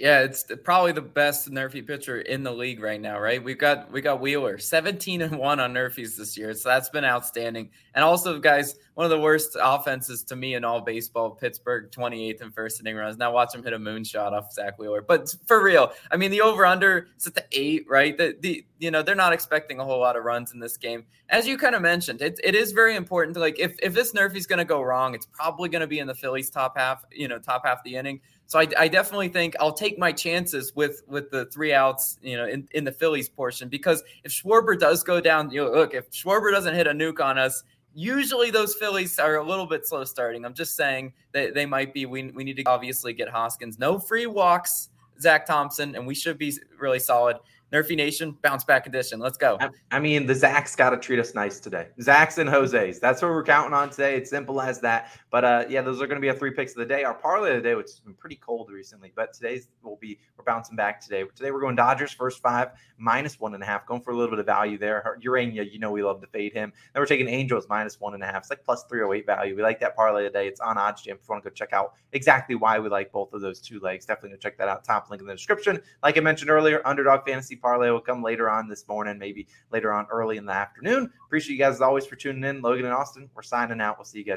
Yeah, 0.00 0.20
it's 0.20 0.44
probably 0.64 0.92
the 0.92 1.00
best 1.02 1.50
Nerfy 1.50 1.86
pitcher 1.86 2.20
in 2.20 2.42
the 2.42 2.52
league 2.52 2.80
right 2.80 3.00
now, 3.00 3.18
right? 3.20 3.42
We've 3.42 3.58
got 3.58 3.90
we 3.90 4.00
got 4.00 4.20
Wheeler, 4.20 4.58
17 4.58 5.22
and 5.22 5.38
1 5.38 5.60
on 5.60 5.74
Nerfies 5.74 6.16
this 6.16 6.36
year. 6.36 6.54
So 6.54 6.68
that's 6.68 6.88
been 6.90 7.04
outstanding. 7.04 7.70
And 7.94 8.04
also, 8.04 8.38
guys, 8.38 8.76
one 8.94 9.04
of 9.04 9.10
the 9.10 9.18
worst 9.18 9.56
offenses 9.60 10.22
to 10.24 10.36
me 10.36 10.54
in 10.54 10.64
all 10.64 10.80
baseball, 10.80 11.30
Pittsburgh 11.30 11.90
28th 11.90 12.42
and 12.42 12.54
first 12.54 12.80
inning 12.80 12.96
runs. 12.96 13.16
Now 13.16 13.32
watch 13.32 13.54
him 13.54 13.62
hit 13.62 13.72
a 13.72 13.78
moonshot 13.78 14.32
off 14.32 14.52
Zack 14.52 14.78
Wheeler. 14.78 15.02
But 15.02 15.34
for 15.46 15.62
real, 15.62 15.92
I 16.10 16.16
mean 16.16 16.30
the 16.30 16.42
over-under 16.42 17.08
is 17.18 17.26
at 17.26 17.34
the 17.34 17.44
eight, 17.52 17.86
right? 17.88 18.16
The 18.16 18.36
the 18.40 18.64
you 18.78 18.90
know, 18.90 19.00
they're 19.00 19.14
not 19.14 19.32
expecting 19.32 19.78
a 19.78 19.84
whole 19.84 20.00
lot 20.00 20.16
of 20.16 20.24
runs 20.24 20.52
in 20.52 20.58
this 20.58 20.76
game. 20.76 21.04
As 21.28 21.46
you 21.46 21.56
kind 21.56 21.74
of 21.74 21.82
mentioned, 21.82 22.20
it, 22.20 22.38
it 22.42 22.54
is 22.54 22.72
very 22.72 22.96
important 22.96 23.34
to 23.34 23.40
like 23.40 23.58
if 23.58 23.76
if 23.82 23.94
this 23.94 24.12
Nerfy's 24.12 24.46
gonna 24.46 24.64
go 24.64 24.82
wrong, 24.82 25.14
it's 25.14 25.26
probably 25.26 25.68
gonna 25.68 25.86
be 25.86 25.98
in 25.98 26.06
the 26.06 26.14
Phillies 26.14 26.50
top 26.50 26.76
half, 26.76 27.04
you 27.10 27.28
know, 27.28 27.38
top 27.38 27.64
half 27.64 27.82
the 27.84 27.96
inning. 27.96 28.20
So 28.46 28.58
I, 28.58 28.68
I, 28.76 28.88
definitely 28.88 29.28
think 29.28 29.56
I'll 29.60 29.72
take 29.72 29.98
my 29.98 30.12
chances 30.12 30.74
with 30.74 31.02
with 31.06 31.30
the 31.30 31.46
three 31.46 31.72
outs, 31.72 32.18
you 32.22 32.36
know, 32.36 32.46
in, 32.46 32.68
in 32.72 32.84
the 32.84 32.92
Phillies 32.92 33.26
portion 33.26 33.70
because 33.70 34.02
if 34.24 34.32
Schwarber 34.32 34.78
does 34.78 35.02
go 35.02 35.22
down, 35.22 35.50
you 35.50 35.64
know, 35.64 35.70
look, 35.70 35.94
if 35.94 36.10
Schwarber 36.10 36.50
doesn't 36.50 36.74
hit 36.74 36.86
a 36.86 36.90
nuke 36.90 37.18
on 37.18 37.38
us, 37.38 37.62
usually 37.94 38.50
those 38.50 38.74
Phillies 38.74 39.18
are 39.18 39.36
a 39.36 39.44
little 39.44 39.66
bit 39.66 39.86
slow 39.86 40.04
starting. 40.04 40.44
I'm 40.44 40.54
just 40.54 40.76
saying 40.76 41.12
that 41.32 41.54
they 41.54 41.66
might 41.66 41.92
be. 41.92 42.06
We, 42.06 42.30
we 42.30 42.44
need 42.44 42.56
to 42.56 42.64
obviously 42.64 43.12
get 43.12 43.28
Hoskins. 43.28 43.78
No 43.78 43.98
free 43.98 44.26
walks, 44.26 44.90
Zach 45.20 45.46
Thompson, 45.46 45.94
and 45.94 46.06
we 46.06 46.14
should 46.14 46.38
be 46.38 46.52
really 46.78 46.98
solid. 46.98 47.38
Nerfy 47.72 47.96
Nation, 47.96 48.36
bounce 48.42 48.64
back 48.64 48.86
edition. 48.86 49.18
Let's 49.18 49.38
go. 49.38 49.58
I 49.90 49.98
mean, 49.98 50.26
the 50.26 50.34
Zach's 50.34 50.76
got 50.76 50.90
to 50.90 50.98
treat 50.98 51.18
us 51.18 51.34
nice 51.34 51.58
today. 51.58 51.88
Zach's 52.02 52.36
and 52.36 52.48
Jose's. 52.48 53.00
That's 53.00 53.22
what 53.22 53.30
we're 53.30 53.42
counting 53.42 53.72
on 53.72 53.88
today. 53.88 54.14
It's 54.14 54.28
simple 54.28 54.60
as 54.60 54.78
that. 54.82 55.10
But 55.30 55.44
uh, 55.44 55.64
yeah, 55.70 55.80
those 55.80 56.02
are 56.02 56.06
going 56.06 56.16
to 56.16 56.20
be 56.20 56.28
our 56.28 56.36
three 56.36 56.50
picks 56.50 56.72
of 56.72 56.78
the 56.78 56.84
day. 56.84 57.04
Our 57.04 57.14
parlay 57.14 57.56
of 57.56 57.62
the 57.62 57.66
day, 57.66 57.74
which 57.74 57.86
has 57.86 58.00
been 58.00 58.12
pretty 58.12 58.36
cold 58.36 58.70
recently, 58.70 59.10
but 59.16 59.32
today's 59.32 59.68
will 59.82 59.96
be 59.96 60.18
we're 60.36 60.44
bouncing 60.44 60.76
back 60.76 61.00
today. 61.00 61.24
Today 61.34 61.50
we're 61.50 61.62
going 61.62 61.74
Dodgers 61.74 62.12
first 62.12 62.42
five 62.42 62.72
minus 62.98 63.40
one 63.40 63.54
and 63.54 63.62
a 63.62 63.66
half, 63.66 63.86
going 63.86 64.02
for 64.02 64.10
a 64.10 64.16
little 64.16 64.30
bit 64.30 64.38
of 64.38 64.44
value 64.44 64.76
there. 64.76 65.16
Urania, 65.20 65.62
you 65.62 65.78
know 65.78 65.90
we 65.90 66.02
love 66.02 66.20
to 66.20 66.26
fade 66.26 66.52
him. 66.52 66.74
Then 66.92 67.00
we're 67.00 67.06
taking 67.06 67.26
Angels 67.26 67.66
minus 67.70 67.98
one 67.98 68.12
and 68.12 68.22
a 68.22 68.26
half. 68.26 68.42
It's 68.42 68.50
like 68.50 68.64
plus 68.64 68.84
three 68.84 69.00
hundred 69.00 69.08
oh 69.08 69.14
eight 69.14 69.24
value. 69.24 69.56
We 69.56 69.62
like 69.62 69.80
that 69.80 69.96
parlay 69.96 70.24
today. 70.24 70.46
It's 70.46 70.60
on 70.60 70.76
OddsJam. 70.76 71.06
If 71.06 71.06
you 71.06 71.18
want 71.30 71.42
to 71.42 71.48
go 71.48 71.54
check 71.54 71.72
out 71.72 71.94
exactly 72.12 72.54
why 72.54 72.78
we 72.78 72.90
like 72.90 73.10
both 73.12 73.32
of 73.32 73.40
those 73.40 73.60
two 73.60 73.80
legs, 73.80 74.04
definitely 74.04 74.36
go 74.36 74.40
check 74.40 74.58
that 74.58 74.68
out. 74.68 74.84
Top 74.84 75.08
link 75.08 75.22
in 75.22 75.26
the 75.26 75.34
description. 75.34 75.80
Like 76.02 76.18
I 76.18 76.20
mentioned 76.20 76.50
earlier, 76.50 76.82
Underdog 76.86 77.24
Fantasy 77.26 77.56
Parlay 77.62 77.90
will 77.90 78.00
come 78.00 78.22
later 78.22 78.50
on 78.50 78.68
this 78.68 78.86
morning, 78.88 79.18
maybe 79.18 79.46
later 79.70 79.92
on 79.92 80.06
early 80.10 80.36
in 80.36 80.44
the 80.44 80.52
afternoon. 80.52 81.10
Appreciate 81.26 81.54
you 81.54 81.58
guys 81.58 81.76
as 81.76 81.80
always 81.80 82.04
for 82.04 82.16
tuning 82.16 82.44
in. 82.44 82.60
Logan 82.60 82.84
and 82.84 82.94
Austin, 82.94 83.30
we're 83.34 83.42
signing 83.42 83.80
out. 83.80 83.96
We'll 83.96 84.04
see 84.04 84.18
you 84.18 84.24
guys. 84.24 84.30